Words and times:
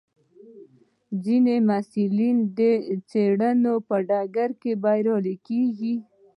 ځینې 1.23 1.55
محصلین 1.67 2.37
د 2.57 2.59
څېړنې 3.09 3.73
په 3.87 3.95
ډګر 4.09 4.49
کې 4.61 4.71
بریالي 4.83 5.35
کېږي. 5.47 5.95